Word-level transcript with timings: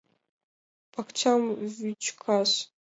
Пакчам 0.93 1.41
вӱчкаш. 1.77 2.51